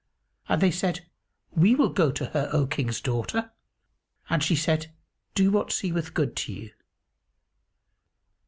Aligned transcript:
And 0.49 0.63
they 0.63 0.71
said, 0.71 1.05
"We 1.51 1.75
will 1.75 1.89
go 1.89 2.11
to 2.11 2.25
her, 2.31 2.49
O 2.51 2.65
King's 2.65 2.99
daughter!"; 3.01 3.51
and 4.31 4.41
she 4.43 4.55
said, 4.55 4.91
"Do 5.35 5.51
what 5.51 5.71
seemeth 5.71 6.15
good 6.15 6.35
to 6.37 6.51
you." 6.51 6.71